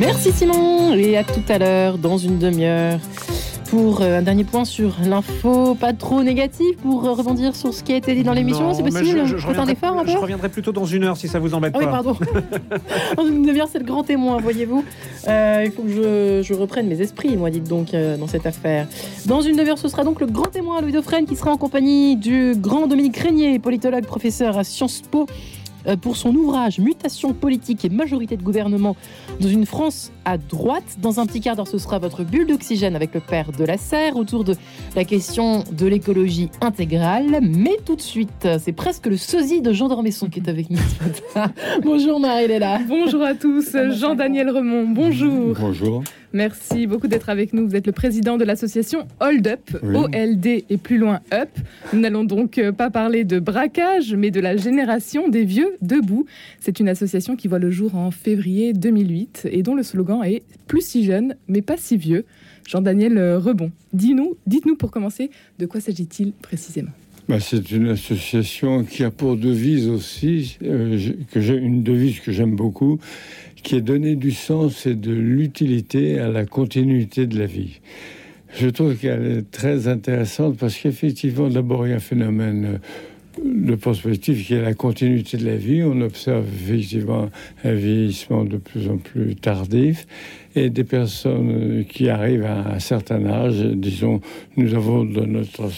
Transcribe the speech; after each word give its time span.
Merci 0.00 0.32
Simon 0.32 0.94
et 0.94 1.18
à 1.18 1.24
tout 1.24 1.42
à 1.50 1.58
l'heure 1.58 1.98
dans 1.98 2.16
une 2.16 2.38
demi-heure 2.38 2.98
pour 3.68 4.00
euh, 4.00 4.20
un 4.20 4.22
dernier 4.22 4.44
point 4.44 4.64
sur 4.64 4.96
l'info, 5.04 5.74
pas 5.74 5.92
trop 5.92 6.22
négatif 6.22 6.78
pour 6.78 7.04
euh, 7.04 7.12
rebondir 7.12 7.54
sur 7.54 7.74
ce 7.74 7.84
qui 7.84 7.92
a 7.92 7.96
été 7.96 8.14
dit 8.14 8.22
dans 8.22 8.32
l'émission, 8.32 8.72
c'est 8.72 8.82
possible? 8.82 9.26
je, 9.26 9.36
je, 9.36 9.46
reviendrai, 9.46 9.76
je, 10.06 10.16
reviendrai, 10.16 10.48
plutôt 10.48 10.72
dans 10.72 10.86
une 10.86 11.04
heure 11.04 11.18
si 11.18 11.28
ça 11.28 11.38
vous 11.38 11.52
embête 11.52 11.74
ah 11.76 11.78
pas. 11.78 11.84
Oui, 11.84 11.90
pardon. 11.90 12.16
dans 13.16 13.26
une 13.26 13.44
demi-heure, 13.44 13.68
c'est 13.70 13.78
le 13.78 13.84
grand 13.84 14.02
témoin, 14.02 14.38
voyez-vous. 14.40 14.82
Euh, 15.28 15.64
il 15.66 15.70
faut 15.70 15.82
que 15.82 15.90
je, 16.42 16.54
reprenne 16.54 16.88
mes 16.88 17.02
esprits, 17.02 17.36
moi, 17.36 17.50
dites 17.50 17.68
donc, 17.68 17.92
dans 17.92 18.26
cette 18.26 18.46
affaire. 18.46 18.86
Dans 19.26 19.42
une 19.42 19.54
demi-heure, 19.54 19.78
ce 19.78 19.88
sera 19.88 20.02
donc 20.02 20.20
le 20.20 20.26
grand 20.26 20.50
témoin, 20.50 20.80
Louis 20.80 20.92
Dauphren, 20.92 21.26
qui 21.26 21.36
sera 21.36 21.52
en 21.52 21.58
compagnie 21.58 22.16
du 22.16 22.54
grand 22.56 22.86
Dominique 22.86 23.18
Régnier, 23.18 23.58
politologue, 23.58 24.06
professeur 24.06 24.56
à 24.56 24.64
Sciences 24.64 25.02
Po. 25.02 25.26
Euh, 25.86 25.96
pour 25.96 26.16
son 26.16 26.34
ouvrage 26.34 26.78
Mutation 26.78 27.32
politique 27.32 27.84
et 27.84 27.88
majorité 27.88 28.36
de 28.36 28.42
gouvernement 28.42 28.96
dans 29.40 29.48
une 29.48 29.66
France 29.66 30.12
à 30.24 30.38
droite. 30.38 30.98
Dans 31.00 31.20
un 31.20 31.26
petit 31.26 31.40
quart 31.40 31.56
d'heure, 31.56 31.68
ce 31.68 31.78
sera 31.78 31.98
votre 31.98 32.24
bulle 32.24 32.46
d'oxygène 32.46 32.96
avec 32.96 33.14
le 33.14 33.20
père 33.20 33.52
de 33.52 33.64
la 33.64 33.76
serre 33.76 34.16
autour 34.16 34.44
de 34.44 34.54
la 34.96 35.04
question 35.04 35.64
de 35.72 35.86
l'écologie 35.86 36.50
intégrale. 36.60 37.40
Mais 37.42 37.76
tout 37.84 37.96
de 37.96 38.00
suite, 38.00 38.48
c'est 38.58 38.72
presque 38.72 39.06
le 39.06 39.16
sosie 39.16 39.62
de 39.62 39.72
Jean 39.72 39.88
Dormesson 39.88 40.28
qui 40.28 40.40
est 40.40 40.48
avec 40.48 40.70
nous 40.70 40.78
bonjour 41.82 42.20
Marie-Léla. 42.20 42.80
Bonjour 42.86 43.22
à 43.22 43.34
tous. 43.34 43.76
Jean-Daniel 43.98 44.50
Remond, 44.50 44.88
bonjour. 44.88 45.54
Bonjour. 45.58 46.02
Merci 46.32 46.86
beaucoup 46.86 47.08
d'être 47.08 47.28
avec 47.28 47.52
nous. 47.52 47.66
Vous 47.68 47.74
êtes 47.74 47.86
le 47.86 47.92
président 47.92 48.36
de 48.36 48.44
l'association 48.44 49.08
Hold 49.18 49.48
Up, 49.48 49.70
OLD 49.82 50.46
et 50.68 50.76
plus 50.76 50.96
loin 50.96 51.20
Up. 51.32 51.48
Nous 51.92 51.98
n'allons 51.98 52.22
donc 52.22 52.58
euh, 52.58 52.70
pas 52.70 52.88
parler 52.88 53.24
de 53.24 53.40
braquage, 53.40 54.14
mais 54.14 54.30
de 54.30 54.38
la 54.38 54.56
génération 54.56 55.28
des 55.28 55.44
vieux 55.44 55.76
debout. 55.82 56.26
C'est 56.60 56.78
une 56.78 56.88
association 56.88 57.34
qui 57.34 57.48
voit 57.48 57.58
le 57.58 57.72
jour 57.72 57.96
en 57.96 58.12
février 58.12 58.72
2008 58.72 59.48
et 59.50 59.62
dont 59.62 59.74
le 59.74 59.82
slogan 59.82 60.22
est 60.22 60.42
Plus 60.68 60.86
si 60.86 61.04
jeune, 61.04 61.34
mais 61.48 61.62
pas 61.62 61.76
si 61.76 61.96
vieux. 61.96 62.24
Jean-Daniel 62.68 63.18
euh, 63.18 63.38
Rebond, 63.38 63.72
dis-nous, 63.92 64.36
dites-nous 64.46 64.76
pour 64.76 64.92
commencer, 64.92 65.30
de 65.58 65.66
quoi 65.66 65.80
s'agit-il 65.80 66.32
précisément? 66.32 66.92
Bah, 67.30 67.38
c'est 67.38 67.70
une 67.70 67.90
association 67.90 68.82
qui 68.82 69.04
a 69.04 69.12
pour 69.12 69.36
devise 69.36 69.88
aussi, 69.88 70.58
euh, 70.64 70.98
que 71.30 71.40
j'ai 71.40 71.54
une 71.54 71.84
devise 71.84 72.18
que 72.18 72.32
j'aime 72.32 72.56
beaucoup, 72.56 72.98
qui 73.62 73.76
est 73.76 73.80
donner 73.80 74.16
du 74.16 74.32
sens 74.32 74.84
et 74.84 74.96
de 74.96 75.12
l'utilité 75.12 76.18
à 76.18 76.28
la 76.28 76.44
continuité 76.44 77.28
de 77.28 77.38
la 77.38 77.46
vie. 77.46 77.78
Je 78.52 78.68
trouve 78.68 78.96
qu'elle 78.96 79.24
est 79.26 79.48
très 79.48 79.86
intéressante 79.86 80.56
parce 80.56 80.76
qu'effectivement, 80.76 81.48
d'abord, 81.48 81.86
il 81.86 81.90
y 81.90 81.92
a 81.92 81.96
un 81.96 82.00
phénomène 82.00 82.80
de 83.44 83.74
positif 83.74 84.46
qui 84.46 84.54
est 84.54 84.62
la 84.62 84.74
continuité 84.74 85.36
de 85.36 85.46
la 85.46 85.56
vie. 85.56 85.82
On 85.82 86.00
observe 86.00 86.44
effectivement 86.46 87.30
un 87.64 87.72
vieillissement 87.72 88.44
de 88.44 88.56
plus 88.56 88.88
en 88.88 88.98
plus 88.98 89.34
tardif 89.36 90.06
et 90.56 90.68
des 90.68 90.84
personnes 90.84 91.84
qui 91.88 92.08
arrivent 92.08 92.44
à 92.44 92.74
un 92.74 92.78
certain 92.78 93.24
âge. 93.26 93.60
Disons, 93.60 94.20
nous 94.56 94.74
avons 94.74 95.04
dans 95.04 95.26
notre 95.26 95.70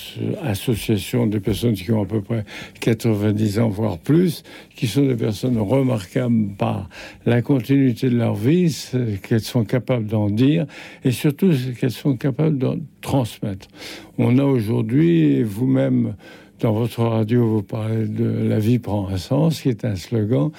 association 0.42 1.27
des 1.27 1.40
personnes 1.40 1.74
qui 1.74 1.92
ont 1.92 2.02
à 2.02 2.06
peu 2.06 2.22
près 2.22 2.44
90 2.80 3.58
ans, 3.58 3.68
voire 3.68 3.98
plus, 3.98 4.42
qui 4.74 4.86
sont 4.86 5.06
des 5.06 5.16
personnes 5.16 5.58
remarquables 5.58 6.55
par 6.56 6.88
la 7.27 7.42
continuité 7.42 8.08
de 8.08 8.16
leur 8.16 8.34
vie, 8.34 8.74
qu'elles 9.22 9.40
sont 9.40 9.64
capables 9.64 10.06
d'en 10.06 10.30
dire 10.30 10.66
et 11.05 11.10
surtout 11.10 11.52
qu'elles 11.78 11.90
sont 11.90 12.16
capables 12.16 12.58
d'en 12.58 12.77
transmettre. 13.02 13.68
On 14.16 14.38
a 14.38 14.44
aujourd'hui, 14.44 15.42
vous-même, 15.42 16.14
dans 16.62 16.72
votre 16.72 17.02
radio, 17.02 17.44
vous 17.44 17.62
parlez 17.62 18.06
de 18.06 18.24
La 18.24 18.60
vie 18.60 18.78
prend 18.78 19.08
un 19.08 19.16
sens, 19.16 19.62
qui 19.62 19.68
est 19.68 19.84
un 19.84 19.96
slogan. 19.96 20.50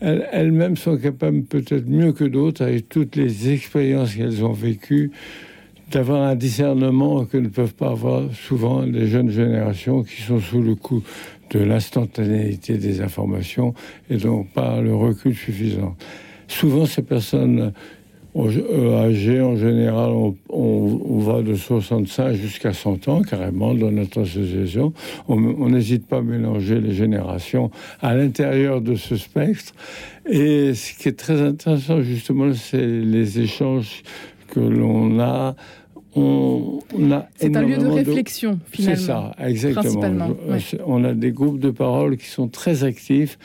Elles-mêmes 0.00 0.76
sont 0.76 0.96
capables, 0.96 1.42
peut-être 1.42 1.86
mieux 1.88 2.12
que 2.12 2.24
d'autres, 2.24 2.64
avec 2.64 2.88
toutes 2.88 3.16
les 3.16 3.52
expériences 3.52 4.14
qu'elles 4.14 4.44
ont 4.44 4.52
vécues, 4.52 5.12
d'avoir 5.90 6.22
un 6.22 6.36
discernement 6.36 7.26
que 7.26 7.36
ne 7.36 7.48
peuvent 7.48 7.74
pas 7.74 7.90
avoir 7.90 8.22
souvent 8.34 8.80
les 8.80 9.06
jeunes 9.06 9.30
générations 9.30 10.02
qui 10.02 10.22
sont 10.22 10.40
sous 10.40 10.62
le 10.62 10.74
coup 10.74 11.02
de 11.50 11.58
l'instantanéité 11.58 12.78
des 12.78 13.02
informations 13.02 13.74
et 14.08 14.16
donc 14.16 14.50
pas 14.52 14.80
le 14.80 14.94
recul 14.94 15.34
suffisant. 15.34 15.96
Souvent, 16.48 16.86
ces 16.86 17.02
personnes 17.02 17.74
âgés, 18.34 19.40
en 19.40 19.56
général, 19.56 20.12
on, 20.48 21.18
va 21.18 21.42
de 21.42 21.54
65 21.54 22.34
jusqu'à 22.34 22.72
100 22.72 23.08
ans, 23.08 23.22
carrément, 23.22 23.74
dans 23.74 23.90
notre 23.90 24.22
association. 24.22 24.92
On 25.28 25.68
n'hésite 25.68 26.06
pas 26.06 26.18
à 26.18 26.22
mélanger 26.22 26.80
les 26.80 26.94
générations 26.94 27.70
à 28.00 28.14
l'intérieur 28.14 28.80
de 28.80 28.94
ce 28.94 29.16
spectre. 29.16 29.74
Et 30.26 30.74
ce 30.74 30.94
qui 30.94 31.08
est 31.08 31.18
très 31.18 31.40
intéressant, 31.42 32.00
justement, 32.00 32.52
c'est 32.54 32.86
les 32.86 33.40
échanges 33.40 34.02
que 34.48 34.60
l'on 34.60 35.20
a 35.20 35.54
on, 36.14 36.80
a 37.10 37.26
c'est 37.36 37.56
un 37.56 37.62
lieu 37.62 37.78
de 37.78 37.86
réflexion 37.86 38.58
finalement. 38.70 38.96
C'est 38.96 39.02
ça, 39.02 39.34
exactement. 39.38 40.36
On 40.86 41.04
a 41.04 41.14
des 41.14 41.32
groupes 41.32 41.58
de 41.58 41.70
parole 41.70 42.18
qui 42.18 42.26
sont 42.26 42.48
très 42.48 42.84
actifs 42.84 43.38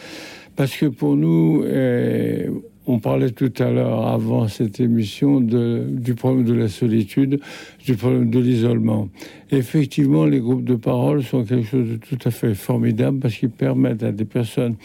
parce 0.58 0.76
que 0.76 0.88
pour 0.88 1.16
nous, 1.16 1.64
euh, 1.64 2.50
on 2.88 3.00
parlait 3.00 3.32
tout 3.32 3.52
à 3.60 3.70
l'heure, 3.70 4.08
avant 4.08 4.48
cette 4.48 4.80
émission, 4.80 5.42
du 5.42 6.16
problème 6.16 6.46
de 6.46 6.54
la 6.54 6.70
solitude, 6.70 7.40
du 7.86 7.96
problème 7.96 8.30
de 8.30 8.40
l'isolement. 8.40 9.10
Effectivement, 9.52 10.26
les 10.26 10.40
groupes 10.40 10.64
de 10.64 10.76
parole 10.76 11.22
sont 11.22 11.44
quelque 11.44 11.68
chose 11.68 11.90
de 11.90 11.98
tout 11.98 12.18
à 12.26 12.32
fait 12.32 12.56
formidable 12.56 13.20
parce 13.20 13.36
qu'ils 13.36 13.50
permettent 13.50 14.04
à 14.04 14.12
des 14.14 14.26
personnes 14.26 14.76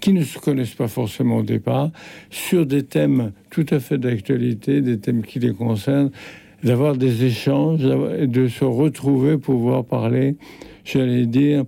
qui 0.00 0.12
ne 0.12 0.24
se 0.24 0.38
connaissent 0.40 0.74
pas 0.74 0.88
forcément 0.88 1.38
au 1.38 1.42
départ, 1.42 1.92
sur 2.30 2.66
des 2.66 2.82
thèmes 2.82 3.30
tout 3.50 3.66
à 3.70 3.78
fait 3.78 3.98
d'actualité, 3.98 4.80
des 4.80 4.98
thèmes 4.98 5.22
qui 5.22 5.38
les 5.38 5.52
concernent, 5.52 6.10
d'avoir 6.64 6.96
des 6.96 7.24
échanges 7.24 7.82
de 7.82 8.48
se 8.48 8.64
retrouver 8.64 9.38
pouvoir 9.38 9.84
parler, 9.84 10.34
j'allais 10.84 11.26
dire, 11.26 11.64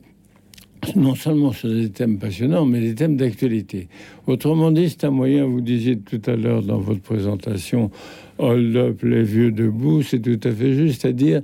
non 0.97 1.15
seulement 1.15 1.53
sur 1.53 1.69
des 1.69 1.91
thèmes 1.91 2.19
passionnants, 2.19 2.65
mais 2.65 2.81
des 2.81 2.95
thèmes 2.95 3.17
d'actualité. 3.17 3.89
Autrement 4.27 4.71
dit, 4.71 4.89
c'est 4.89 5.05
un 5.05 5.11
moyen, 5.11 5.45
vous 5.45 5.61
disiez 5.61 5.99
tout 5.99 6.23
à 6.27 6.37
l'heure 6.37 6.63
dans 6.63 6.79
votre 6.79 7.01
présentation, 7.01 7.91
hold 8.39 8.77
up 8.77 9.03
les 9.03 9.23
vieux 9.23 9.51
debout, 9.51 10.03
c'est 10.03 10.21
tout 10.21 10.41
à 10.47 10.53
fait 10.53 10.73
juste, 10.73 11.03
c'est-à-dire 11.03 11.43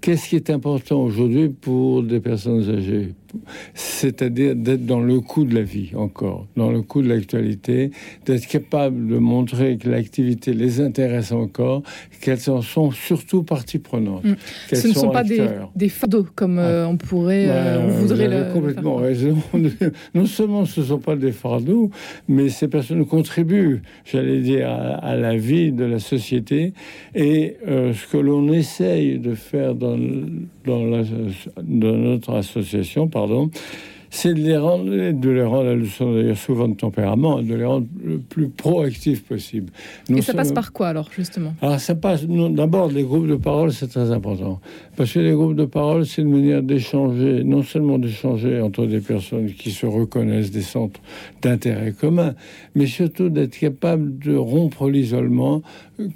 qu'est-ce 0.00 0.28
qui 0.28 0.36
est 0.36 0.50
important 0.50 1.02
aujourd'hui 1.02 1.48
pour 1.48 2.02
des 2.02 2.20
personnes 2.20 2.68
âgées? 2.70 3.14
C'est-à-dire 3.74 4.54
d'être 4.54 4.86
dans 4.86 5.00
le 5.00 5.20
coup 5.20 5.44
de 5.44 5.54
la 5.54 5.62
vie 5.62 5.92
encore, 5.94 6.46
dans 6.56 6.70
le 6.70 6.82
coup 6.82 7.02
de 7.02 7.08
l'actualité, 7.08 7.90
d'être 8.26 8.46
capable 8.46 9.08
de 9.08 9.18
montrer 9.18 9.76
que 9.76 9.88
l'activité 9.88 10.52
les 10.52 10.80
intéresse 10.80 11.32
encore, 11.32 11.82
qu'elles 12.20 12.50
en 12.50 12.62
sont 12.62 12.90
surtout 12.90 13.42
partie 13.42 13.78
prenante. 13.78 14.24
Mm. 14.24 14.34
Ce 14.72 14.88
ne 14.88 14.92
sont, 14.92 15.10
pas 15.10 15.24
des, 15.24 15.46
des, 15.74 15.88
fardeaux 15.88 16.26
comme 16.34 16.58
euh, 16.58 16.86
on 16.86 16.96
pourrait, 16.96 17.46
euh, 17.48 17.80
on 17.80 17.88
voudrait 17.88 18.28
le. 18.28 18.52
complètement 18.52 18.96
raison. 18.96 19.36
non 20.14 20.26
seulement 20.26 20.64
ce 20.64 20.80
ne 20.80 20.86
sont 20.86 20.98
pas 20.98 21.16
des 21.16 21.32
fardeaux, 21.32 21.90
mais 22.28 22.48
ces 22.48 22.68
personnes 22.68 23.04
contribuent, 23.06 23.82
j'allais 24.04 24.40
dire, 24.40 24.68
à, 24.68 25.16
la 25.16 25.36
vie 25.36 25.72
de 25.72 25.84
la 25.84 25.98
société. 25.98 26.72
Et 27.14 27.56
euh, 27.66 27.92
ce 27.92 28.06
que 28.06 28.16
l'on 28.18 28.52
essaye 28.52 29.18
de 29.18 29.34
faire 29.34 29.74
dans, 29.74 29.98
dans, 30.64 30.84
la, 30.84 31.02
dans 31.62 31.96
notre 31.96 32.34
association, 32.34 33.08
pardon, 33.28 33.50
c'est 34.10 34.32
de 34.32 34.40
les 34.40 34.56
rendre, 34.56 34.84
de 34.86 35.30
les 35.30 35.42
rendre, 35.42 35.68
elles 35.68 35.86
sont 35.86 36.14
d'ailleurs 36.14 36.38
souvent 36.38 36.66
de 36.66 36.74
tempérament, 36.74 37.42
de 37.42 37.54
les 37.54 37.64
rendre 37.64 37.86
le 38.02 38.16
plus 38.18 38.48
proactifs 38.48 39.22
possible. 39.22 39.70
Et 40.08 40.22
ça 40.22 40.32
passe 40.32 40.52
par 40.52 40.72
quoi 40.72 40.88
alors, 40.88 41.10
justement? 41.14 41.52
Alors 41.60 41.78
ça 41.78 41.94
passe, 41.94 42.24
d'abord, 42.26 42.90
les 42.90 43.02
groupes 43.02 43.26
de 43.26 43.36
parole, 43.36 43.70
c'est 43.70 43.88
très 43.88 44.10
important. 44.10 44.60
Parce 44.96 45.12
que 45.12 45.18
les 45.18 45.32
groupes 45.32 45.56
de 45.56 45.66
parole, 45.66 46.06
c'est 46.06 46.22
une 46.22 46.30
manière 46.30 46.62
d'échanger, 46.62 47.44
non 47.44 47.62
seulement 47.62 47.98
d'échanger 47.98 48.62
entre 48.62 48.86
des 48.86 49.00
personnes 49.00 49.52
qui 49.52 49.70
se 49.70 49.84
reconnaissent 49.84 50.50
des 50.50 50.62
centres 50.62 51.00
d'intérêt 51.42 51.92
commun, 51.92 52.34
mais 52.74 52.86
surtout 52.86 53.28
d'être 53.28 53.58
capable 53.58 54.18
de 54.18 54.34
rompre 54.34 54.88
l'isolement 54.88 55.60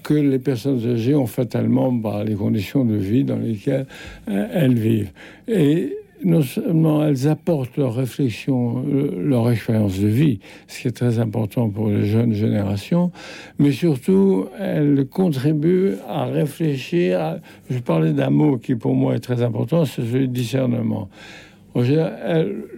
que 0.02 0.14
les 0.14 0.38
personnes 0.38 0.80
âgées 0.88 1.14
ont 1.14 1.26
fatalement 1.26 1.94
par 1.98 2.24
les 2.24 2.34
conditions 2.34 2.86
de 2.86 2.96
vie 2.96 3.24
dans 3.24 3.36
lesquelles 3.36 3.86
euh, 4.30 4.48
elles 4.54 4.78
vivent. 4.78 5.10
Et 5.46 5.96
non 6.24 6.42
seulement 6.42 7.04
elles 7.04 7.28
apportent 7.28 7.76
leur 7.76 7.94
réflexion, 7.94 8.84
euh, 8.86 9.22
leur 9.22 9.50
expérience 9.50 9.98
de 9.98 10.06
vie, 10.06 10.40
ce 10.66 10.80
qui 10.80 10.88
est 10.88 10.92
très 10.92 11.18
important 11.18 11.68
pour 11.68 11.88
les 11.88 12.06
jeunes 12.06 12.32
générations, 12.32 13.12
mais 13.58 13.72
surtout 13.72 14.46
elles 14.58 15.06
contribuent 15.10 15.96
à 16.08 16.24
réfléchir. 16.24 17.40
je 17.70 17.78
parlais 17.78 18.12
d'un 18.12 18.30
mot 18.30 18.58
qui 18.58 18.74
pour 18.74 18.94
moi 18.94 19.14
est 19.14 19.20
très 19.20 19.42
important, 19.42 19.84
c'est 19.84 20.02
celui 20.02 20.28
de 20.28 20.32
discernement 20.32 21.08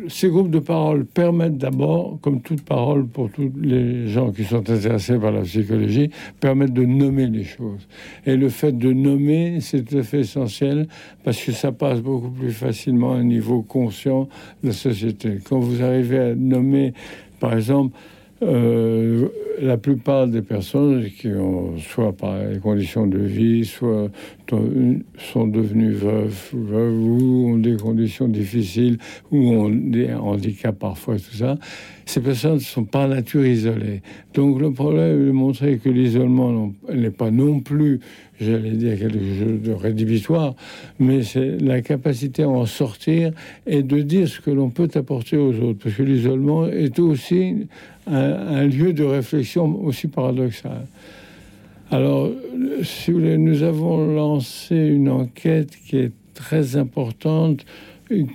ces 0.08 0.28
groupes 0.28 0.50
de 0.50 0.60
parole 0.60 1.04
permettent 1.04 1.58
d'abord, 1.58 2.18
comme 2.22 2.40
toute 2.40 2.62
parole 2.62 3.06
pour 3.06 3.30
tous 3.30 3.50
les 3.60 4.06
gens 4.06 4.30
qui 4.30 4.44
sont 4.44 4.70
intéressés 4.70 5.18
par 5.18 5.32
la 5.32 5.42
psychologie, 5.42 6.10
permettent 6.38 6.72
de 6.72 6.84
nommer 6.84 7.26
les 7.26 7.44
choses. 7.44 7.88
Et 8.24 8.36
le 8.36 8.48
fait 8.48 8.76
de 8.76 8.92
nommer, 8.92 9.58
c'est 9.60 9.82
tout 9.82 9.98
à 9.98 10.02
fait 10.02 10.20
essentiel 10.20 10.86
parce 11.24 11.42
que 11.42 11.52
ça 11.52 11.72
passe 11.72 12.00
beaucoup 12.00 12.30
plus 12.30 12.52
facilement 12.52 13.14
à 13.14 13.16
un 13.16 13.24
niveau 13.24 13.62
conscient 13.62 14.28
de 14.62 14.68
la 14.68 14.74
société. 14.74 15.38
Quand 15.48 15.58
vous 15.58 15.82
arrivez 15.82 16.18
à 16.18 16.34
nommer, 16.34 16.92
par 17.40 17.54
exemple, 17.54 17.96
euh, 18.42 19.28
la 19.60 19.76
plupart 19.76 20.26
des 20.26 20.42
personnes 20.42 21.08
qui 21.10 21.28
ont, 21.28 21.78
soit 21.78 22.12
par 22.12 22.38
les 22.38 22.58
conditions 22.58 23.06
de 23.06 23.18
vie, 23.18 23.64
soit 23.64 24.10
sont 25.18 25.46
devenues 25.46 25.92
veuves, 25.92 26.50
ou 26.54 27.52
ont 27.52 27.58
des 27.58 27.76
conditions 27.76 28.28
difficiles, 28.28 28.98
ou 29.30 29.38
ont 29.38 29.70
des 29.70 30.12
handicaps 30.12 30.78
parfois, 30.78 31.16
tout 31.16 31.36
ça, 31.36 31.56
ces 32.06 32.20
personnes 32.20 32.60
sont 32.60 32.84
par 32.84 33.08
nature 33.08 33.46
isolées. 33.46 34.02
Donc 34.34 34.60
le 34.60 34.72
problème 34.72 35.22
est 35.22 35.26
de 35.26 35.30
montrer 35.30 35.78
que 35.78 35.88
l'isolement 35.88 36.72
n'est 36.92 37.10
pas 37.10 37.30
non 37.30 37.60
plus, 37.60 38.00
j'allais 38.40 38.72
dire, 38.72 38.98
quelque 38.98 39.18
chose 39.18 39.62
de 39.62 39.72
rédhibitoire, 39.72 40.54
mais 40.98 41.22
c'est 41.22 41.58
la 41.60 41.80
capacité 41.80 42.42
à 42.42 42.48
en 42.48 42.66
sortir 42.66 43.32
et 43.66 43.82
de 43.82 44.00
dire 44.02 44.28
ce 44.28 44.40
que 44.40 44.50
l'on 44.50 44.70
peut 44.70 44.90
apporter 44.94 45.36
aux 45.36 45.54
autres. 45.54 45.78
Parce 45.82 45.94
que 45.96 46.02
l'isolement 46.02 46.66
est 46.66 46.98
aussi 46.98 47.66
un, 48.06 48.66
lieu 48.66 48.92
de 48.92 49.04
réflexion 49.04 49.43
aussi 49.84 50.08
paradoxal. 50.08 50.86
Alors, 51.90 52.30
si 52.82 53.10
vous 53.10 53.18
voulez, 53.18 53.38
nous 53.38 53.62
avons 53.62 54.14
lancé 54.14 54.74
une 54.74 55.08
enquête 55.08 55.76
qui 55.86 55.98
est 55.98 56.12
très 56.34 56.76
importante 56.76 57.64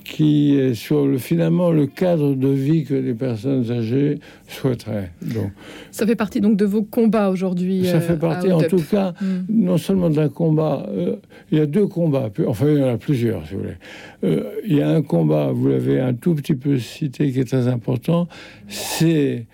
qui 0.04 0.58
est 0.58 0.74
sur 0.74 1.06
le, 1.06 1.18
finalement 1.18 1.72
le 1.72 1.86
cadre 1.86 2.34
de 2.34 2.48
vie 2.48 2.84
que 2.84 2.96
les 2.96 3.14
personnes 3.14 3.70
âgées 3.72 4.20
souhaiteraient. 4.48 5.12
Donc, 5.22 5.52
ça 5.92 6.08
fait 6.08 6.16
partie 6.16 6.42
donc 6.42 6.58
de 6.58 6.66
vos 6.66 6.82
combats 6.82 7.30
aujourd'hui. 7.30 7.86
Ça 7.86 8.02
fait 8.02 8.14
euh, 8.14 8.18
partie 8.18 8.52
en 8.52 8.62
tout 8.62 8.84
cas 8.90 9.14
hmm. 9.22 9.46
non 9.50 9.78
seulement 9.78 10.10
d'un 10.10 10.30
combat, 10.30 10.88
euh, 10.90 11.18
il 11.52 11.60
y 11.60 11.62
a 11.62 11.66
deux 11.66 11.88
combats, 11.88 12.30
enfin 12.48 12.66
il 12.70 12.80
y 12.80 12.84
en 12.84 12.94
a 12.94 12.98
plusieurs 12.98 13.46
si 13.46 13.54
vous 13.54 13.62
voulez. 13.62 13.78
Euh, 14.24 14.44
il 14.66 14.76
y 14.76 14.82
a 14.82 14.90
un 14.90 15.02
combat, 15.02 15.52
vous 15.54 15.68
l'avez 15.68 16.00
un 16.00 16.14
tout 16.14 16.34
petit 16.34 16.56
peu 16.56 16.80
cité, 16.80 17.32
qui 17.32 17.40
est 17.40 17.48
très 17.48 17.68
important, 17.68 18.28
c'est 18.68 19.46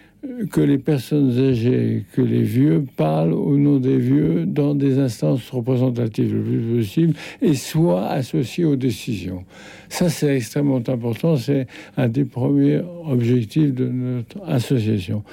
que 0.51 0.61
les 0.61 0.77
personnes 0.77 1.37
âgées, 1.37 2.03
que 2.13 2.21
les 2.21 2.41
vieux 2.41 2.85
parlent 2.95 3.33
au 3.33 3.57
nom 3.57 3.77
des 3.77 3.97
vieux 3.97 4.45
dans 4.45 4.75
des 4.75 4.99
instances 4.99 5.49
représentatives 5.49 6.33
le 6.33 6.41
plus 6.41 6.77
possible 6.77 7.13
et 7.41 7.53
soient 7.53 8.07
associés 8.07 8.65
aux 8.65 8.75
décisions. 8.75 9.43
Ça, 9.89 10.09
c'est 10.09 10.35
extrêmement 10.35 10.81
important. 10.87 11.35
C'est 11.37 11.67
un 11.97 12.07
des 12.07 12.25
premiers 12.25 12.81
objectifs 13.07 13.73
de 13.73 13.87
notre 13.87 14.43
association. 14.47 15.23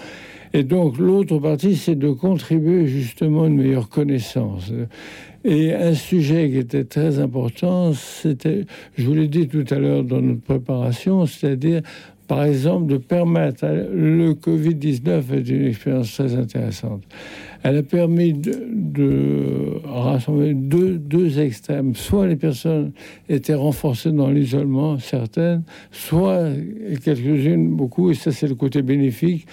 Et 0.54 0.64
donc, 0.64 0.98
l'autre 0.98 1.38
partie, 1.38 1.76
c'est 1.76 1.94
de 1.94 2.10
contribuer 2.10 2.86
justement 2.86 3.44
à 3.44 3.46
une 3.46 3.56
meilleure 3.56 3.88
connaissance. 3.88 4.70
Et 5.44 5.72
un 5.74 5.94
sujet 5.94 6.50
qui 6.50 6.58
était 6.58 6.84
très 6.84 7.18
important, 7.18 7.94
c'était, 7.94 8.66
je 8.96 9.06
vous 9.06 9.14
l'ai 9.14 9.28
dit 9.28 9.48
tout 9.48 9.64
à 9.70 9.78
l'heure 9.78 10.04
dans 10.04 10.20
notre 10.20 10.42
préparation, 10.42 11.26
c'est-à-dire 11.26 11.82
par 12.32 12.44
exemple, 12.44 12.86
de 12.86 12.96
permettre. 12.96 13.66
Le 13.66 14.32
Covid-19 14.32 15.34
est 15.34 15.48
une 15.50 15.66
expérience 15.66 16.14
très 16.14 16.34
intéressante. 16.34 17.02
Elle 17.62 17.76
a 17.76 17.82
permis 17.82 18.32
de, 18.32 19.82
rassembler 19.84 20.54
deux, 20.54 20.96
deux, 20.96 21.40
extrêmes. 21.40 21.94
Soit 21.94 22.28
les 22.28 22.36
personnes 22.36 22.92
étaient 23.28 23.52
renforcées 23.52 24.12
dans 24.12 24.30
l'isolement, 24.30 24.98
certaines, 24.98 25.64
soit 25.90 26.44
quelques-unes, 27.04 27.76
beaucoup, 27.76 28.10
et 28.10 28.14
ça 28.14 28.32
c'est 28.32 28.48
le 28.48 28.54
côté 28.54 28.80
bénéfique, 28.80 29.46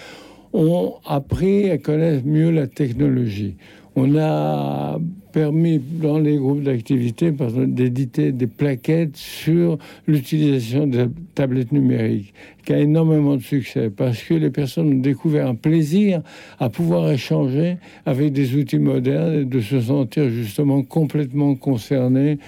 ont 0.54 0.94
appris 1.06 1.70
à 1.72 1.78
connaître 1.78 2.26
mieux 2.26 2.50
la 2.50 2.68
technologie. 2.68 3.58
On 3.98 4.18
a 4.18 5.00
permis 5.32 5.80
dans 5.80 6.20
les 6.20 6.38
groupes 6.38 6.64
d'activité 6.64 7.32
d'éditer 7.32 8.32
des 8.32 8.48
plaquettes 8.48 9.16
sur 9.16 9.78
l'utilisation 10.08 10.88
des 10.88 11.06
tablettes 11.36 11.72
numériques, 11.72 12.34
qui 12.66 12.74
a 12.74 12.80
énormément 12.80 13.36
de 13.36 13.42
succès 13.42 13.90
parce 13.90 14.22
que 14.24 14.34
les 14.34 14.50
personnes 14.50 14.94
ont 14.94 15.02
découvert 15.02 15.48
un 15.48 15.56
plaisir 15.56 16.22
à 16.60 16.70
pouvoir 16.70 17.12
échanger 17.12 17.78
avec 18.06 18.34
des 18.34 18.56
outils 18.56 18.80
modernes 18.80 19.42
et 19.42 19.46
de 19.46 19.60
se 19.60 19.80
sentir 19.80 20.30
justement 20.30 20.84
complètement 20.84 21.56
concernés 21.56 22.40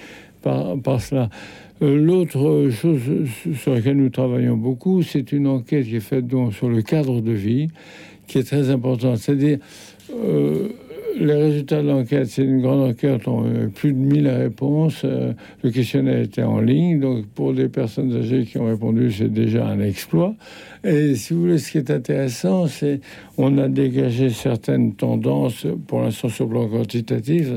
par, 0.42 0.76
par 0.78 1.00
cela. 1.00 1.30
Euh, 1.82 1.96
l'autre 1.96 2.70
chose 2.70 3.00
sur 3.56 3.74
laquelle 3.74 3.96
nous 3.96 4.10
travaillons 4.10 4.56
beaucoup, 4.56 5.02
c'est 5.02 5.32
une 5.32 5.46
enquête 5.48 5.86
qui 5.86 5.96
est 5.96 6.00
faite 6.00 6.26
donc 6.26 6.54
sur 6.54 6.68
le 6.68 6.82
cadre 6.82 7.20
de 7.20 7.32
vie, 7.32 7.68
qui 8.28 8.38
est 8.38 8.44
très 8.44 8.70
importante. 8.70 9.18
C'est-à-dire, 9.18 9.58
euh, 10.12 10.68
les 11.18 11.34
résultats 11.34 11.82
de 11.82 11.88
l'enquête, 11.88 12.26
c'est 12.26 12.42
une 12.42 12.60
grande 12.60 12.90
enquête, 12.90 13.26
on 13.26 13.44
a 13.44 13.68
plus 13.68 13.92
de 13.92 13.98
1000 13.98 14.28
réponses. 14.28 15.02
Euh, 15.04 15.32
le 15.62 15.70
questionnaire 15.70 16.20
était 16.20 16.42
en 16.42 16.60
ligne, 16.60 17.00
donc 17.00 17.26
pour 17.26 17.52
des 17.52 17.68
personnes 17.68 18.14
âgées 18.16 18.44
qui 18.44 18.58
ont 18.58 18.66
répondu, 18.66 19.10
c'est 19.10 19.32
déjà 19.32 19.66
un 19.66 19.80
exploit. 19.80 20.34
Et 20.84 21.14
si 21.14 21.32
vous 21.32 21.42
voulez, 21.42 21.58
ce 21.58 21.70
qui 21.70 21.78
est 21.78 21.90
intéressant, 21.90 22.66
c'est 22.66 23.00
on 23.38 23.56
a 23.58 23.68
dégagé 23.68 24.30
certaines 24.30 24.94
tendances, 24.94 25.66
pour 25.86 26.02
l'instant 26.02 26.28
sur 26.28 26.46
le 26.46 26.50
plan 26.50 26.68
quantitatif, 26.68 27.48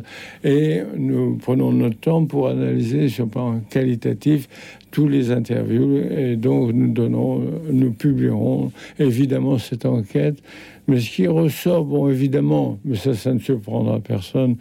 et 0.44 0.82
nous 0.96 1.38
prenons 1.38 1.72
notre 1.72 2.00
temps 2.00 2.26
pour 2.26 2.50
analyser 2.50 3.10
sur 3.10 3.26
le 3.26 3.32
plan 3.32 3.60
qualitatif 3.70 4.48
tous 4.96 5.10
les 5.10 5.30
interviews, 5.30 5.98
et 5.98 6.38
donc 6.38 6.72
nous 6.72 6.88
donnons, 6.94 7.44
nous 7.70 7.92
publierons 7.92 8.72
évidemment 8.98 9.58
cette 9.58 9.86
enquête 9.86 10.42
mais 10.88 11.00
ce 11.00 11.10
qui 11.10 11.28
ressort, 11.28 11.84
bon, 11.84 12.10
évidemment, 12.10 12.78
mais 12.86 12.96
ça, 12.96 13.14
ça 13.16 13.34
ne 13.34 13.40
surprendra 13.40 14.00
personne, 14.00 14.58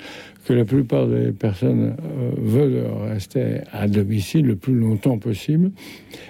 que 0.47 0.53
la 0.55 0.65
plupart 0.65 1.07
des 1.07 1.33
personnes 1.33 1.95
euh, 2.03 2.31
veulent 2.39 2.87
rester 3.09 3.61
à 3.73 3.87
domicile 3.89 4.47
le 4.47 4.57
plus 4.57 4.75
longtemps 4.75 5.19
possible 5.19 5.71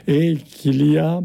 et 0.06 0.36
qu'il 0.36 0.84
y 0.90 0.98
a, 0.98 1.22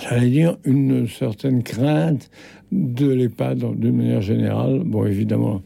j'allais 0.00 0.30
dire, 0.30 0.56
une 0.64 1.06
certaine 1.08 1.62
crainte 1.62 2.30
de 2.72 3.06
l'EHPAD 3.06 3.78
d'une 3.78 3.96
manière 3.96 4.22
générale. 4.22 4.82
Bon, 4.84 5.06
évidemment, 5.06 5.62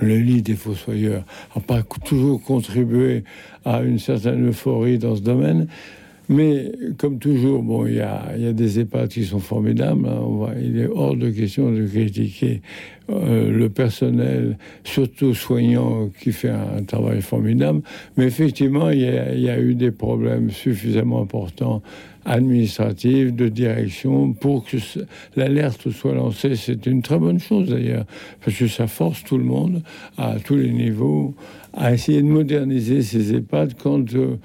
le 0.00 0.16
lit 0.16 0.42
des 0.42 0.54
fossoyeurs 0.54 1.24
n'a 1.54 1.62
pas 1.62 1.82
toujours 2.04 2.42
contribué 2.42 3.24
à 3.64 3.82
une 3.82 3.98
certaine 3.98 4.48
euphorie 4.48 4.98
dans 4.98 5.16
ce 5.16 5.22
domaine, 5.22 5.68
mais 6.28 6.72
comme 6.98 7.18
toujours, 7.18 7.62
bon, 7.62 7.86
il 7.86 7.94
y 7.94 8.00
a, 8.00 8.52
des 8.52 8.80
EHPAD 8.80 9.08
qui 9.08 9.24
sont 9.24 9.38
formidables. 9.38 10.06
Hein. 10.06 10.52
il 10.62 10.78
est 10.78 10.86
hors 10.86 11.16
de 11.16 11.30
question 11.30 11.72
de 11.72 11.86
critiquer 11.86 12.60
euh, 13.08 13.50
le 13.50 13.70
personnel, 13.70 14.58
surtout 14.84 15.32
soignant, 15.32 16.10
qui 16.20 16.32
fait 16.32 16.50
un, 16.50 16.82
travail 16.82 17.22
formidable. 17.22 17.80
Mais 18.18 18.26
effectivement, 18.26 18.90
il 18.90 19.00
y, 19.00 19.06
a, 19.06 19.32
il 19.32 19.40
y, 19.40 19.48
a, 19.48 19.58
eu 19.58 19.74
des 19.74 19.90
problèmes 19.90 20.50
suffisamment 20.50 21.22
importants 21.22 21.82
administratifs, 22.26 23.32
de 23.32 23.48
direction, 23.48 24.34
pour 24.34 24.66
que 24.66 24.76
l'alerte 25.34 25.90
soit 25.90 26.12
lancée. 26.12 26.56
C'est 26.56 26.84
une 26.84 27.00
très 27.00 27.18
bonne 27.18 27.40
chose 27.40 27.70
d'ailleurs, 27.70 28.04
parce 28.44 28.58
que 28.58 28.66
ça 28.66 28.86
force 28.86 29.24
tout 29.24 29.38
le 29.38 29.44
monde, 29.44 29.82
à 30.18 30.36
tous 30.44 30.56
les 30.56 30.70
niveaux, 30.70 31.34
à 31.72 31.94
essayer 31.94 32.20
de 32.20 32.26
moderniser 32.26 33.00
ces 33.00 33.34
EHPAD 33.34 33.74
quand... 33.82 34.14
Euh, 34.14 34.36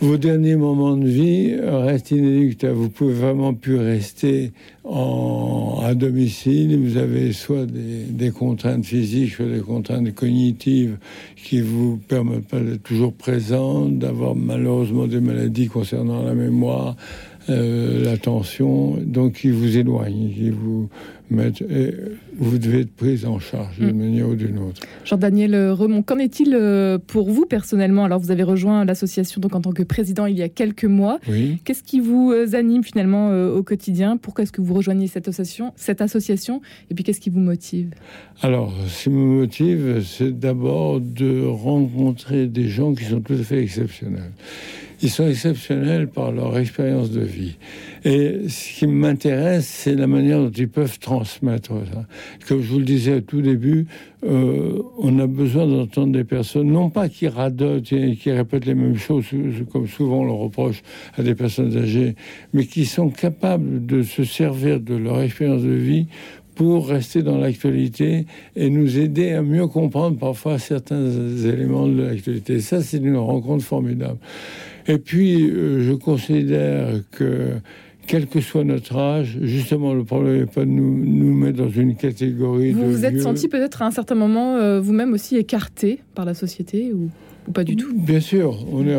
vos 0.00 0.16
derniers 0.16 0.56
moments 0.56 0.96
de 0.96 1.06
vie 1.06 1.54
restent 1.60 2.12
inéluctables. 2.12 2.74
Vous 2.74 2.88
pouvez 2.88 3.12
vraiment 3.12 3.52
plus 3.52 3.76
rester 3.76 4.52
en, 4.84 5.80
à 5.82 5.94
domicile. 5.94 6.78
Vous 6.78 6.96
avez 6.96 7.32
soit 7.32 7.66
des, 7.66 8.30
contraintes 8.30 8.84
physiques, 8.84 9.32
soit 9.34 9.46
des 9.46 9.60
contraintes 9.60 10.14
cognitives 10.14 10.96
qui 11.36 11.60
vous 11.60 11.98
permettent 12.08 12.48
pas 12.48 12.60
d'être 12.60 12.82
toujours 12.82 13.12
présent, 13.12 13.86
d'avoir 13.86 14.34
malheureusement 14.34 15.06
des 15.06 15.20
maladies 15.20 15.68
concernant 15.68 16.22
la 16.22 16.34
mémoire, 16.34 16.96
euh, 17.50 18.02
l'attention, 18.04 18.96
donc 19.04 19.34
qui 19.34 19.50
vous 19.50 19.76
éloigne, 19.76 20.30
qui 20.34 20.50
vous 20.50 20.88
et 21.38 21.94
vous 22.36 22.58
devez 22.58 22.80
être 22.80 22.94
prise 22.94 23.24
en 23.24 23.38
charge 23.38 23.78
d'une 23.78 23.92
mm. 23.92 23.98
manière 23.98 24.28
ou 24.28 24.34
d'une 24.34 24.58
autre. 24.58 24.82
Jean-Daniel 25.04 25.70
Remond, 25.70 26.02
qu'en 26.02 26.18
est-il 26.18 26.54
euh, 26.54 26.98
pour 26.98 27.30
vous 27.30 27.46
personnellement? 27.46 28.04
Alors 28.04 28.18
vous 28.18 28.30
avez 28.30 28.42
rejoint 28.42 28.84
l'association 28.84 29.40
donc 29.40 29.54
en 29.54 29.60
tant 29.60 29.72
que 29.72 29.82
président 29.82 30.26
il 30.26 30.36
y 30.36 30.42
a 30.42 30.48
quelques 30.48 30.84
mois. 30.84 31.18
Qu'est-ce 31.64 31.82
qui 31.82 32.00
vous 32.00 32.32
euh, 32.32 32.54
anime 32.54 32.82
finalement 32.82 33.30
au 33.30 33.62
quotidien? 33.62 34.16
Pourquoi 34.16 34.42
est-ce 34.42 34.52
que 34.52 34.60
vous 34.60 34.74
rejoignez 34.74 35.06
cette 35.06 35.28
association, 35.28 35.72
cette 35.76 36.00
association? 36.00 36.60
Et 36.90 36.94
puis 36.94 37.04
qu'est-ce 37.04 37.20
qui 37.20 37.30
vous 37.30 37.40
motive? 37.40 37.90
Alors, 38.42 38.72
ce 38.88 39.04
qui 39.04 39.10
me 39.10 39.40
motive, 39.40 40.02
c'est 40.04 40.38
d'abord 40.38 41.00
de 41.00 41.44
rencontrer 41.44 42.46
des 42.46 42.68
gens 42.68 42.94
qui 42.94 43.04
sont 43.04 43.20
tout 43.20 43.34
à 43.34 43.42
fait 43.42 43.62
exceptionnels 43.62 44.32
ils 45.02 45.10
sont 45.10 45.26
exceptionnels 45.26 46.08
par 46.08 46.32
leur 46.32 46.58
expérience 46.58 47.10
de 47.10 47.22
vie. 47.22 47.56
Et 48.04 48.48
ce 48.48 48.78
qui 48.78 48.86
m'intéresse, 48.86 49.66
c'est 49.66 49.94
la 49.94 50.06
manière 50.06 50.38
dont 50.38 50.50
ils 50.50 50.68
peuvent 50.68 50.98
transmettre 50.98 51.72
ça. 51.92 52.06
Comme 52.46 52.62
je 52.62 52.68
vous 52.68 52.78
le 52.78 52.84
disais 52.84 53.14
au 53.14 53.20
tout 53.20 53.40
début, 53.40 53.86
euh, 54.24 54.82
on 54.98 55.18
a 55.18 55.26
besoin 55.26 55.66
d'entendre 55.66 56.12
des 56.12 56.24
personnes, 56.24 56.70
non 56.70 56.90
pas 56.90 57.08
qui 57.08 57.28
radotent 57.28 57.92
et 57.92 58.16
qui 58.16 58.30
répètent 58.30 58.66
les 58.66 58.74
mêmes 58.74 58.96
choses, 58.96 59.24
comme 59.72 59.86
souvent 59.86 60.20
on 60.20 60.24
le 60.24 60.32
reproche 60.32 60.82
à 61.16 61.22
des 61.22 61.34
personnes 61.34 61.76
âgées, 61.76 62.16
mais 62.52 62.66
qui 62.66 62.84
sont 62.84 63.08
capables 63.08 63.86
de 63.86 64.02
se 64.02 64.24
servir 64.24 64.80
de 64.80 64.94
leur 64.94 65.20
expérience 65.22 65.62
de 65.62 65.70
vie 65.70 66.06
pour 66.54 66.88
rester 66.88 67.22
dans 67.22 67.38
l'actualité 67.38 68.26
et 68.54 68.68
nous 68.68 68.98
aider 68.98 69.32
à 69.32 69.40
mieux 69.40 69.66
comprendre 69.66 70.18
parfois 70.18 70.58
certains 70.58 71.08
éléments 71.42 71.86
de 71.86 72.02
l'actualité. 72.02 72.60
Ça, 72.60 72.82
c'est 72.82 72.98
une 72.98 73.16
rencontre 73.16 73.64
formidable. 73.64 74.18
Et 74.90 74.98
puis, 74.98 75.48
euh, 75.48 75.82
je 75.82 75.92
considère 75.92 76.88
que 77.12 77.54
quel 78.06 78.26
que 78.26 78.40
soit 78.40 78.64
notre 78.64 78.96
âge. 78.96 79.38
Justement, 79.40 79.94
le 79.94 80.02
problème 80.02 80.40
n'est 80.40 80.46
pas 80.46 80.62
de 80.62 80.70
nous, 80.70 80.96
nous 80.96 81.32
mettre 81.32 81.58
dans 81.58 81.70
une 81.70 81.94
catégorie 81.94 82.72
vous 82.72 82.82
de. 82.82 82.86
Vous 82.86 83.04
êtes 83.04 83.14
vieux. 83.14 83.22
senti 83.22 83.46
peut-être 83.46 83.82
à 83.82 83.86
un 83.86 83.92
certain 83.92 84.16
moment 84.16 84.56
euh, 84.56 84.80
vous-même 84.80 85.12
aussi 85.12 85.36
écarté 85.36 86.00
par 86.16 86.24
la 86.24 86.34
société 86.34 86.92
ou, 86.92 87.08
ou 87.48 87.52
pas 87.52 87.64
du 87.64 87.76
tout 87.76 87.92
Bien 87.94 88.20
sûr, 88.20 88.56
on 88.72 88.86
est 88.86 88.96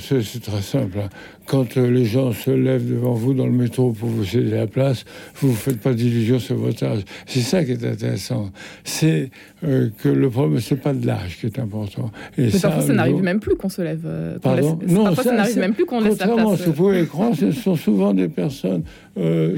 c'est 0.00 0.40
très 0.42 0.62
simple. 0.62 0.98
hein. 0.98 1.08
Quand 1.46 1.76
euh, 1.76 1.90
les 1.90 2.06
gens 2.06 2.32
se 2.32 2.50
lèvent 2.50 2.88
devant 2.88 3.12
vous 3.12 3.34
dans 3.34 3.44
le 3.44 3.52
métro 3.52 3.92
pour 3.92 4.08
vous 4.08 4.24
céder 4.24 4.52
la 4.52 4.66
place, 4.66 5.04
vous 5.36 5.48
ne 5.48 5.52
vous 5.52 5.58
faites 5.58 5.78
pas 5.78 5.92
d'illusions 5.92 6.38
sur 6.38 6.56
votre 6.56 6.82
âge. 6.84 7.02
C'est 7.26 7.40
ça 7.40 7.62
qui 7.64 7.72
est 7.72 7.84
intéressant. 7.84 8.50
C'est 8.82 9.30
euh, 9.62 9.90
que 10.02 10.08
le 10.08 10.30
problème, 10.30 10.60
c'est 10.60 10.76
pas 10.80 10.94
de 10.94 11.06
l'âge 11.06 11.36
qui 11.38 11.46
est 11.46 11.58
important. 11.58 12.10
Et 12.38 12.44
Mais 12.44 12.50
ça, 12.50 12.68
parfois, 12.68 12.86
ça 12.86 12.92
n'arrive 12.94 13.22
même 13.22 13.40
plus 13.40 13.56
qu'on 13.56 13.68
se 13.68 13.82
lève. 13.82 14.04
euh, 14.06 14.34
qu'on 14.34 14.40
Pardon? 14.40 14.78
Laisse- 14.80 14.90
Non, 14.90 15.04
parfois, 15.04 15.22
ça, 15.24 15.30
ça, 15.30 15.36
n'arrive 15.36 15.58
même 15.58 15.74
plus 15.74 15.84
qu'on 15.84 16.00
laisse 16.00 16.18
la 16.18 16.28
place. 16.28 16.58
ce 16.58 16.62
que 16.64 16.70
vous 16.70 16.72
pouvez 16.76 17.04
croire, 17.04 17.34
ce 17.36 17.50
sont 17.52 17.76
souvent 17.76 18.14
des 18.14 18.28
personnes 18.28 18.82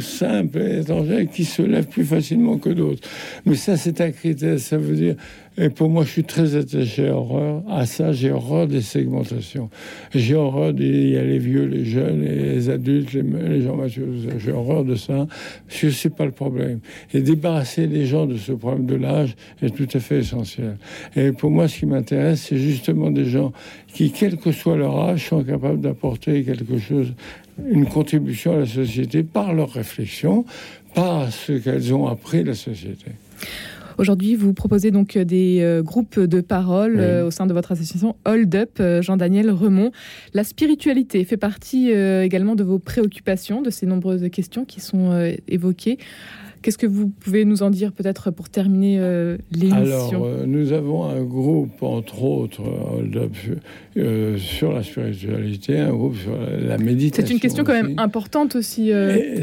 simples 0.01 0.59
et 0.59 0.81
étrangères 0.81 1.27
qui 1.31 1.45
se 1.45 1.63
lèvent 1.63 1.87
plus 1.89 2.05
facilement 2.05 2.59
que 2.59 2.71
d'autres. 2.71 3.03
Mais 3.45 3.55
ça, 3.55 3.77
c'est 3.77 4.01
un 4.01 4.11
critère. 4.11 4.59
Ça 4.59 4.77
veut 4.77 4.97
dire. 4.97 5.15
Et 5.59 5.71
pour 5.71 5.89
moi, 5.89 6.05
je 6.05 6.11
suis 6.11 6.25
très 6.25 6.55
attaché 6.55 7.11
à, 7.69 7.87
ça. 7.87 8.13
J'ai 8.13 8.31
horreur 8.31 8.67
des 8.67 8.83
segmentations. 8.83 9.71
J'ai 10.15 10.35
horreur 10.35 10.75
des. 10.75 10.85
Il 10.87 11.11
y 11.11 11.17
a 11.17 11.25
les 11.25 11.39
vieux, 11.39 11.65
les 11.65 11.85
jeunes, 11.85 12.23
les 12.23 12.69
adultes, 12.69 13.15
les, 13.15 13.23
les 13.23 13.63
gens 13.63 13.77
matures. 13.77 14.07
J'ai 14.39 14.53
horreur 14.53 14.85
de 14.85 14.97
ça. 14.97 15.27
Je 15.69 15.89
sais 15.89 16.11
pas 16.11 16.27
le 16.27 16.33
problème. 16.33 16.81
Et 17.15 17.23
débarrasser 17.23 17.87
les 17.87 18.05
gens 18.05 18.27
de 18.27 18.37
ce 18.37 18.53
problème 18.53 18.85
de 18.85 18.97
l'âge 18.97 19.35
est 19.63 19.75
tout 19.75 19.89
à 19.95 20.01
fait 20.01 20.19
essentiel. 20.19 20.77
Et 21.17 21.33
pour 21.33 21.51
moi, 21.51 21.69
ce 21.69 21.79
qui 21.79 21.87
m'intéresse, 21.87 22.47
c'est 22.49 22.59
justement 22.59 23.11
des 23.11 23.25
gens 23.25 23.53
qui, 23.89 24.11
quel 24.11 24.37
que 24.37 24.53
soit 24.53 24.77
leur 24.77 24.99
âge, 24.99 25.29
sont 25.29 25.43
capables 25.43 25.81
d'apporter 25.81 26.43
quelque 26.45 26.79
chose, 26.79 27.15
une 27.71 27.87
contribution 27.87 28.53
à 28.53 28.59
la 28.59 28.67
société 28.67 29.23
par 29.23 29.55
leur 29.55 29.71
réflexion, 29.71 30.45
par 30.95 31.33
ce 31.33 31.53
qu'elles 31.53 31.95
ont 31.95 32.07
appris 32.07 32.43
de 32.43 32.49
la 32.49 32.55
société. 32.55 33.07
Aujourd'hui, 33.99 34.35
vous 34.35 34.53
proposez 34.53 34.91
donc 34.91 35.17
des 35.17 35.61
euh, 35.63 35.83
groupes 35.83 36.21
de 36.21 36.41
parole 36.43 36.93
Oui. 36.97 37.01
euh, 37.01 37.27
au 37.27 37.31
sein 37.31 37.47
de 37.47 37.53
votre 37.55 37.73
association 37.73 38.17
Hold 38.27 38.55
Up, 38.55 38.71
euh, 38.81 39.01
Jean-Daniel 39.01 39.51
Remond. 39.51 39.91
La 40.35 40.45
spiritualité 40.45 41.25
fait 41.25 41.39
partie 41.39 41.93
euh, 41.93 42.23
également 42.23 42.57
de 42.57 42.65
vos 42.65 42.79
préoccupations, 42.79 43.63
de 43.63 43.71
ces 43.71 43.87
nombreuses 43.87 44.29
questions 44.31 44.65
qui 44.65 44.81
sont 44.81 45.13
euh, 45.13 45.33
évoquées. 45.49 45.99
Qu'est-ce 46.67 46.79
que 46.79 46.87
vous 46.89 47.07
pouvez 47.07 47.45
nous 47.45 47.63
en 47.63 47.71
dire 47.71 47.93
peut-être 47.93 48.33
pour 48.33 48.49
terminer 48.49 48.99
euh, 48.99 49.37
Alors, 49.71 49.85
l'émission 49.85 50.25
euh, 50.25 50.47
nous 50.47 50.73
avons 50.73 51.05
un 51.05 51.23
groupe, 51.23 51.81
entre 51.81 52.25
autres, 52.25 52.61
euh, 52.65 53.29
euh, 53.97 54.37
sur 54.37 54.73
la 54.73 54.83
spiritualité, 54.83 55.79
un 55.79 55.93
groupe 55.93 56.17
sur 56.17 56.33
la, 56.37 56.77
méditation. 56.79 57.25
C'est 57.25 57.33
une 57.33 57.39
question 57.39 57.63
quand 57.63 57.73
même 57.73 57.95
importante 57.99 58.57
aussi. 58.57 58.91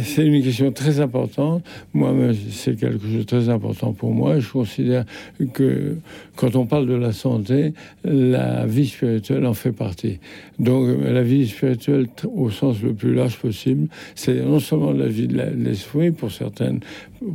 C'est 0.02 0.26
une 0.26 0.44
question 0.44 0.70
très 0.74 1.00
importante. 1.00 1.64
Moi, 1.94 2.12
c'est 2.52 2.78
quelque 2.78 3.08
chose 3.08 3.20
de 3.20 3.24
très 3.24 3.48
important 3.48 3.94
pour 3.94 4.12
moi. 4.12 4.42
Je 4.42 4.52
considère 4.52 5.06
que 5.54 5.96
quand 6.36 6.58
on 6.58 6.66
parle 6.66 6.88
de 6.88 6.96
la 6.96 7.14
santé, 7.14 7.74
la 8.04 8.66
vie 8.66 8.88
spirituelle 8.88 9.46
en 9.46 9.54
fait 9.54 9.72
partie. 9.72 10.20
Donc, 10.60 10.90
la 11.02 11.24
vie 11.24 11.48
spirituelle, 11.48 12.08
au 12.36 12.50
sens 12.50 12.82
le 12.82 12.94
plus 12.94 13.14
large 13.14 13.38
possible, 13.38 13.88
c'est 14.14 14.42
non 14.44 14.60
seulement 14.60 14.92
la 14.92 15.08
vie 15.08 15.30
de 15.30 15.42
l'esprit, 15.56 16.12
pour 16.12 16.30
certaines, 16.30 16.82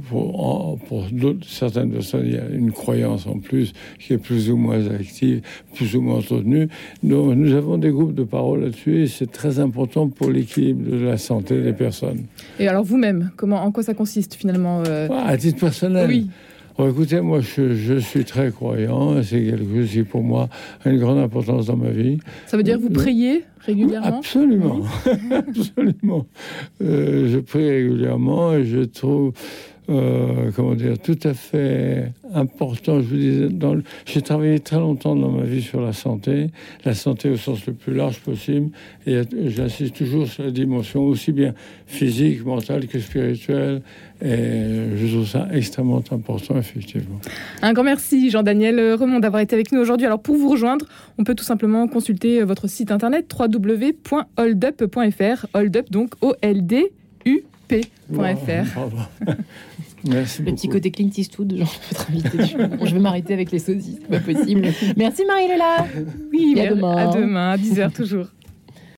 pour, 0.09 0.41
en- 0.47 0.77
pour 0.77 1.05
d'autres, 1.11 1.47
certaines 1.49 1.91
personnes, 1.91 2.25
il 2.27 2.35
y 2.35 2.39
a 2.39 2.49
une 2.49 2.73
croyance 2.73 3.27
en 3.27 3.39
plus 3.39 3.73
qui 3.99 4.13
est 4.13 4.19
plus 4.19 4.51
ou 4.51 4.57
moins 4.57 4.87
active, 4.89 5.41
plus 5.75 5.95
ou 5.97 6.01
moins 6.01 6.17
entretenue. 6.17 6.69
Donc, 7.03 7.35
nous 7.37 7.53
avons 7.55 7.79
des 7.79 7.91
groupes 7.91 8.15
de 8.15 8.25
parole 8.25 8.63
là-dessus 8.63 9.03
et 9.03 9.07
c'est 9.07 9.31
très 9.31 9.59
important 9.59 10.09
pour 10.09 10.31
l'équilibre 10.31 10.91
de 10.91 10.97
la 11.05 11.17
santé 11.19 11.61
des 11.63 11.73
personnes. 11.73 12.25
Et 12.59 12.69
alors 12.69 12.85
vous-même, 12.85 13.31
comment, 13.37 13.63
en 13.63 13.71
quoi 13.73 13.83
ça 13.83 13.95
consiste 13.95 14.35
finalement 14.35 14.83
euh, 14.87 15.09
Ah, 15.11 15.27
À 15.29 15.37
titre 15.37 15.61
personnel, 15.61 16.07
Oui, 16.09 16.29
Bon, 16.77 16.89
écoutez, 16.89 17.21
moi, 17.21 17.41
je, 17.41 17.75
je 17.75 17.95
suis 17.99 18.25
très 18.25 18.53
croyant. 18.53 19.21
C'est 19.25 19.43
quelque 19.43 19.75
chose 19.81 19.91
qui, 19.91 20.03
pour 20.05 20.23
moi, 20.23 20.49
a 20.85 20.91
une 20.91 21.01
grande 21.01 21.19
importance 21.19 21.67
dans 21.67 21.77
ma 21.77 21.91
vie. 21.91 22.19
ça 22.47 22.57
veut 22.57 22.63
dire 22.63 22.77
que 22.77 22.83
vous 22.83 22.91
priez 22.91 23.43
régulièrement? 23.67 24.19
Absolument, 24.19 24.83
absolument. 25.33 26.27
Euh, 26.81 27.29
je 27.33 27.39
prie 27.41 27.69
régulièrement 27.69 28.55
et 28.55 28.65
je 28.65 28.81
trouve, 28.81 29.33
euh, 29.91 30.51
comment 30.55 30.75
dire, 30.75 30.99
tout 30.99 31.19
à 31.25 31.35
fait 31.35 32.13
important. 32.35 33.01
Je 33.01 33.07
vous 33.07 33.17
disais, 33.17 33.49
le- 33.49 33.83
j'ai 34.07 34.23
travaillé 34.23 34.59
très 34.61 34.79
longtemps 34.79 35.17
dans 35.17 35.31
ma 35.31 35.45
vie 35.45 35.63
sur 35.63 35.81
la 35.81 35.93
santé, 35.93 36.49
la 36.85 36.95
santé 36.95 37.31
au 37.31 37.37
sens 37.37 37.65
le 37.67 37.73
plus 37.73 37.95
large 37.95 38.21
possible, 38.21 38.71
et 39.07 39.15
euh, 39.17 39.25
j'insiste 39.47 39.97
toujours 39.97 40.27
sur 40.27 40.45
la 40.45 40.51
dimension 40.51 41.03
aussi 41.05 41.33
bien 41.33 41.55
physique, 41.87 42.45
mentale 42.45 42.87
que 42.87 42.99
spirituelle. 42.99 43.83
Et 44.21 44.97
je 44.97 45.07
trouve 45.15 45.27
ça 45.29 45.47
extrêmement 45.53 46.03
important, 46.11 46.57
effectivement. 46.59 47.21
Un 47.63 47.73
grand 47.73 47.85
merci 47.85 48.31
Jean-Daniel 48.31 48.95
Remond 48.95 49.21
d'avoir 49.21 49.41
été 49.43 49.55
avec 49.55 49.71
nous 49.71 49.79
aujourd'hui. 49.81 50.07
Alors 50.07 50.21
pour 50.21 50.35
vous 50.37 50.49
rejoindre, 50.49 50.87
on 51.19 51.25
peut 51.25 51.37
tout 51.37 51.45
simplement 51.45 51.87
consulter 51.87 52.43
votre 52.43 52.67
site 52.69 52.91
internet 52.91 53.33
www.holdup.fr. 53.39 55.47
Holdup 55.55 55.91
donc 55.93 56.15
Merci 60.05 60.43
Le 60.43 60.53
petit 60.53 60.69
côté 60.69 60.91
Clint 60.91 61.11
Eastwood, 61.17 61.57
genre, 61.57 61.75
je. 62.09 62.77
Bon, 62.77 62.85
vais 62.95 63.01
m'arrêter 63.01 63.35
avec 63.35 63.51
les 63.51 63.59
sosies, 63.59 63.99
c'est 64.01 64.09
pas 64.09 64.21
possible. 64.21 64.69
Merci 64.97 65.25
Marie-Léla 65.27 65.87
Oui, 66.33 66.59
à 66.61 66.69
demain. 66.71 66.97
à 66.97 67.07
demain, 67.09 67.51
à 67.51 67.57
10h 67.57 67.93
toujours. 67.93 68.27